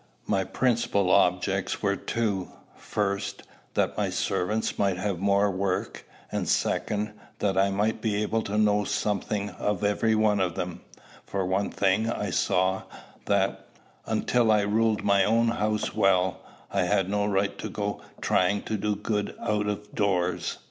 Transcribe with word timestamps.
My 0.25 0.43
principal 0.43 1.11
objects 1.11 1.83
were 1.83 1.95
two: 1.95 2.51
first, 2.75 3.43
that 3.75 3.95
my 3.99 4.09
servants 4.09 4.79
might 4.79 4.97
have 4.97 5.19
more 5.19 5.51
work; 5.51 6.07
and 6.31 6.49
second, 6.49 7.13
that 7.37 7.55
I 7.55 7.69
might 7.69 8.01
be 8.01 8.19
able 8.23 8.41
to 8.45 8.57
know 8.57 8.83
something 8.83 9.51
of 9.51 9.83
every 9.83 10.15
one 10.15 10.39
of 10.39 10.55
them; 10.55 10.81
for 11.23 11.45
one 11.45 11.69
thing 11.69 12.09
I 12.09 12.31
saw, 12.31 12.81
that, 13.25 13.67
until 14.07 14.51
I 14.51 14.61
ruled 14.61 15.03
my 15.03 15.23
own 15.23 15.49
house 15.49 15.93
well, 15.93 16.39
I 16.71 16.85
had 16.85 17.07
no 17.07 17.27
right 17.27 17.55
to 17.59 17.69
go 17.69 18.01
trying 18.21 18.63
to 18.63 18.77
do 18.77 18.95
good 18.95 19.35
out 19.39 19.67
of 19.67 19.93
doors. 19.93 20.57